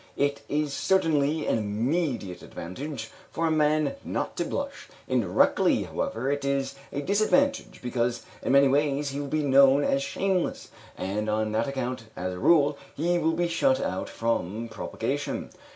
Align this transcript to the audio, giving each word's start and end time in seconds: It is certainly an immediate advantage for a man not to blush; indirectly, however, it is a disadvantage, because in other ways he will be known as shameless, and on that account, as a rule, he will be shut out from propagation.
It 0.17 0.41
is 0.49 0.73
certainly 0.73 1.45
an 1.45 1.59
immediate 1.59 2.41
advantage 2.41 3.11
for 3.29 3.45
a 3.45 3.51
man 3.51 3.97
not 4.03 4.35
to 4.37 4.45
blush; 4.45 4.87
indirectly, 5.07 5.83
however, 5.83 6.31
it 6.31 6.43
is 6.43 6.73
a 6.91 7.03
disadvantage, 7.03 7.81
because 7.83 8.25
in 8.41 8.55
other 8.55 8.71
ways 8.71 9.09
he 9.11 9.19
will 9.19 9.27
be 9.27 9.43
known 9.43 9.83
as 9.83 10.01
shameless, 10.01 10.69
and 10.97 11.29
on 11.29 11.51
that 11.51 11.67
account, 11.67 12.05
as 12.15 12.33
a 12.33 12.39
rule, 12.39 12.79
he 12.95 13.19
will 13.19 13.33
be 13.33 13.47
shut 13.47 13.79
out 13.79 14.09
from 14.09 14.69
propagation. 14.69 15.51